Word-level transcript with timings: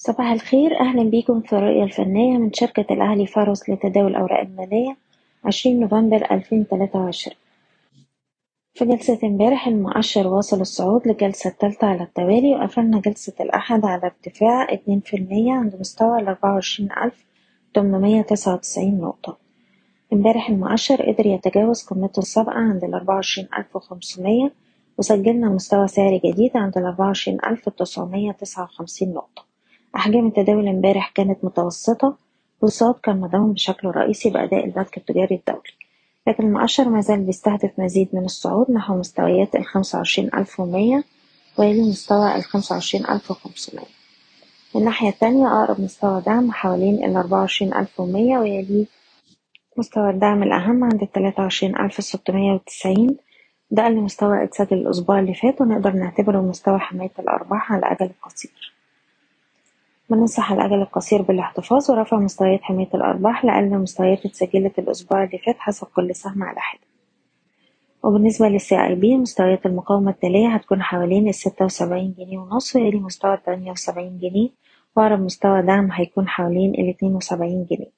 صباح 0.00 0.30
الخير. 0.32 0.80
أهلا 0.80 1.02
بيكم 1.10 1.40
في 1.40 1.52
الرؤية 1.52 1.82
الفنية 1.84 2.38
من 2.38 2.52
شركة 2.52 2.94
الأهلي 2.94 3.26
فارس 3.26 3.70
لتداول 3.70 4.10
الأوراق 4.10 4.40
المالية 4.40 4.96
عشرين 5.44 5.80
نوفمبر 5.80 6.30
ألفين 6.30 6.68
تلاتة 6.68 6.98
وعشرين. 6.98 7.36
في 8.74 8.84
جلسة 8.84 9.18
امبارح 9.24 9.66
المؤشر 9.66 10.26
واصل 10.26 10.60
الصعود 10.60 11.08
للجلسة 11.08 11.50
التالتة 11.50 11.86
على 11.86 12.02
التوالي 12.02 12.54
وقفلنا 12.54 13.00
جلسة 13.00 13.32
الأحد 13.40 13.84
على 13.84 14.02
ارتفاع 14.04 14.72
اتنين 14.72 15.00
في 15.00 15.16
المية 15.16 15.52
عند 15.52 15.76
مستوى 15.80 16.18
الأربعة 16.20 16.52
وعشرين 16.54 16.88
ألف 17.04 17.24
تمنمية 17.74 18.22
تسعة 18.22 18.54
وتسعين 18.54 19.00
نقطة. 19.00 19.36
امبارح 20.12 20.50
المؤشر 20.50 21.12
قدر 21.12 21.26
يتجاوز 21.26 21.82
قمته 21.82 22.18
السابقة 22.20 22.52
عند 22.52 22.84
الأربعة 22.84 23.14
وعشرين 23.14 23.48
ألف 23.58 23.76
وخمسمية 23.76 24.52
وسجلنا 24.98 25.48
مستوى 25.48 25.88
سعري 25.88 26.20
جديد 26.24 26.56
عند 26.56 26.78
الأربعة 26.78 27.06
وعشرين 27.06 27.38
ألف 27.46 27.68
تسعمية 27.68 28.32
تسعة 28.32 28.64
وخمسين 28.64 29.14
نقطة. 29.14 29.47
أحجام 29.98 30.26
التداول 30.26 30.68
امبارح 30.68 31.10
كانت 31.10 31.44
متوسطة 31.44 32.16
والصعود 32.62 32.94
كان 33.02 33.20
مدعوم 33.20 33.52
بشكل 33.52 33.88
رئيسي 33.88 34.30
بأداء 34.30 34.64
البنك 34.64 34.96
التجاري 34.96 35.34
الدولي. 35.34 35.72
لكن 36.26 36.46
المؤشر 36.46 36.88
مازال 36.88 37.20
بيستهدف 37.20 37.70
مزيد 37.78 38.08
من 38.12 38.24
الصعود 38.24 38.70
نحو 38.70 38.98
مستويات 38.98 39.56
ألف 40.34 40.60
ومية 40.60 41.04
ويلي 41.58 41.82
مستوى 41.90 42.34
ألف 43.04 43.30
وخمسمية. 43.30 43.86
من 44.74 44.80
الناحية 44.80 45.08
التانية 45.08 45.46
أقرب 45.46 45.80
مستوى 45.80 46.20
دعم 46.20 46.52
حوالين 46.52 47.04
ألف 47.74 48.00
ومية 48.00 48.38
ويليه 48.38 48.86
مستوى 49.76 50.10
الدعم 50.10 50.42
الأهم 50.42 50.84
عند 50.84 51.02
ستمية 52.00 52.52
وتسعين. 52.52 53.16
ده 53.70 53.82
أقل 53.82 53.96
مستوى 53.96 54.44
اتسجل 54.44 54.76
الأسبوع 54.76 55.18
اللي 55.20 55.34
فات 55.34 55.60
ونقدر 55.60 55.92
نعتبره 55.92 56.40
مستوى 56.40 56.78
حماية 56.78 57.12
الأرباح 57.18 57.72
على 57.72 57.78
الأجل 57.78 58.06
القصير 58.06 58.77
بننصح 60.10 60.52
الأجل 60.52 60.74
القصير 60.82 61.22
بالاحتفاظ 61.22 61.90
ورفع 61.90 62.16
مستويات 62.18 62.62
حماية 62.62 62.88
الأرباح 62.94 63.44
لأقل 63.44 63.78
مستويات 63.78 64.26
اتسجلت 64.26 64.78
الأسبوع 64.78 65.24
اللي 65.24 65.38
فات 65.38 65.56
حسب 65.58 65.86
كل 65.86 66.14
سهم 66.14 66.42
على 66.42 66.60
حدة. 66.60 66.80
وبالنسبة 68.02 68.48
لل 68.48 68.84
CIB 68.86 69.16
مستويات 69.16 69.66
المقاومة 69.66 70.10
التالية 70.10 70.48
هتكون 70.48 70.82
حوالين 70.82 71.28
الستة 71.28 71.64
وسبعين 71.64 72.14
جنيه 72.18 72.38
ونص 72.38 72.76
ويلي 72.76 73.00
مستوى 73.00 73.34
التمانية 73.34 73.70
وسبعين 73.70 74.18
جنيه 74.18 74.48
وأقرب 74.96 75.20
مستوى 75.20 75.62
دعم 75.62 75.92
هيكون 75.92 76.28
حوالين 76.28 76.74
الاتنين 76.74 77.14
وسبعين 77.14 77.66
جنيه. 77.70 77.92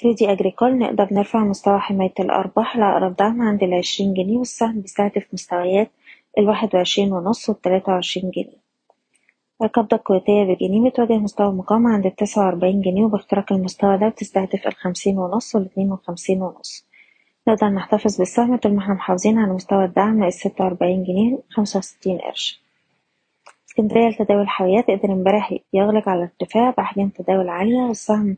كريدي 0.00 0.32
أجريكول 0.32 0.78
نقدر 0.78 1.08
نرفع 1.12 1.44
مستوى 1.44 1.78
حماية 1.78 2.12
الأرباح 2.20 2.76
لأقرب 2.76 3.16
دعم 3.16 3.42
عند 3.42 3.62
العشرين 3.62 4.14
جنيه 4.14 4.38
والسهم 4.38 4.80
بيستهدف 4.80 5.26
مستويات 5.32 5.90
الواحد 6.38 6.74
وعشرين 6.74 7.12
ونص 7.12 7.48
والتلاتة 7.48 7.92
وعشرين 7.92 8.30
جنيه. 8.30 8.67
القبضة 9.62 9.96
الكويتية 9.96 10.44
بالجنيه 10.44 10.90
بتواجه 10.90 11.18
مستوى 11.18 11.48
المقاومة 11.48 11.90
عند 11.90 12.06
التسعة 12.06 12.44
وأربعين 12.46 12.80
جنيه 12.80 13.04
وباختراق 13.04 13.52
المستوى 13.52 13.98
ده 13.98 14.08
بتستهدف 14.08 14.66
الخمسين 14.66 15.18
ونص 15.18 15.54
والاتنين 15.54 15.92
وخمسين 15.92 16.42
ونص. 16.42 16.86
نقدر 17.48 17.68
نحتفظ 17.68 18.18
بالسهم 18.18 18.56
طول 18.56 18.72
ما 18.72 18.78
إحنا 18.82 18.94
محافظين 18.94 19.38
على 19.38 19.52
مستوى 19.52 19.84
الدعم 19.84 20.24
الستة 20.24 20.64
وأربعين 20.64 21.04
جنيه 21.04 21.38
خمسة 21.50 21.78
وستين 21.78 22.18
قرش. 22.18 22.62
اسكندرية 23.68 24.08
لتداول 24.08 24.40
الحاويات 24.42 24.90
قدر 24.90 25.12
امبارح 25.12 25.54
يغلق 25.72 26.08
على 26.08 26.22
ارتفاع 26.22 26.70
بأحجام 26.70 27.08
تداول 27.08 27.48
عالية 27.48 27.78
والسهم 27.78 28.36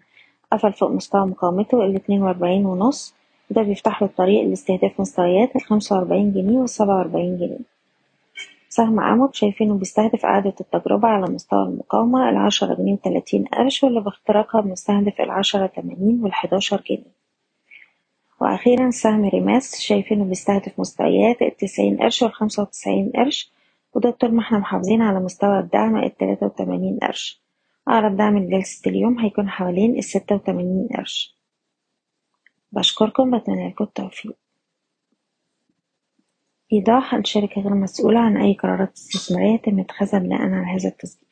قفل 0.53 0.73
فوق 0.73 0.91
مستوى 0.91 1.27
مقاومته 1.27 1.85
الاتنين 1.85 2.23
وأربعين 2.23 2.67
ونص 2.67 3.15
وده 3.51 3.63
بيفتح 3.63 4.03
له 4.03 4.09
الطريق 4.09 4.45
لاستهداف 4.49 5.01
مستويات 5.01 5.57
الخمسة 5.57 5.97
وأربعين 5.97 6.33
جنيه 6.33 6.59
والسبعة 6.59 6.97
وأربعين 6.99 7.37
جنيه. 7.39 7.70
سهم 8.73 9.01
أموك 9.01 9.35
شايفينه 9.35 9.75
بيستهدف 9.75 10.25
إعادة 10.25 10.55
التجربة 10.61 11.09
على 11.09 11.27
مستوى 11.33 11.63
المقاومة 11.63 12.29
العشرة 12.29 12.75
جنيه 12.75 12.93
وتلاتين 12.93 13.45
قرش 13.45 13.85
واللي 13.85 14.01
باختراقها 14.01 14.61
بنستهدف 14.61 15.21
العشرة 15.21 15.67
تمانين 15.67 16.21
والحداشر 16.23 16.83
جنيه. 16.91 17.21
وأخيرا 18.41 18.91
سهم 18.91 19.25
ريماس 19.29 19.81
شايفينه 19.81 20.25
بيستهدف 20.25 20.81
مستويات 20.81 21.43
التسعين 21.43 21.97
قرش 21.97 22.23
والخمسة 22.23 22.63
وتسعين 22.63 23.13
قرش 23.17 23.53
وده 23.95 24.11
طول 24.11 24.35
ما 24.35 24.41
إحنا 24.43 24.59
محافظين 24.59 25.03
على 25.03 25.21
مستوى 25.21 25.59
الدعم 25.59 25.97
التلاتة 25.97 26.47
وتمانين 26.47 26.99
قرش. 27.03 27.41
أقرب 27.89 28.17
دعم 28.17 28.39
لجلسة 28.39 28.91
اليوم 28.91 29.19
هيكون 29.19 29.49
حوالين 29.49 29.99
الستة 29.99 30.35
وتمانين 30.35 30.89
قرش. 30.97 31.35
بشكركم 32.73 33.39
بتمنى 33.39 33.69
لكم 33.69 33.85
التوفيق. 33.85 34.37
إيضاح: 36.73 37.15
الشركة 37.15 37.63
غير 37.63 37.75
مسؤولة 37.75 38.21
عن 38.21 38.37
أي 38.37 38.55
قرارات 38.55 38.93
استثمارية 38.93 39.55
يتم 39.55 39.81
اتخاذها 39.81 40.19
بناءً 40.21 40.43
على 40.43 40.67
هذا 40.81 40.89
التسجيل. 40.89 41.30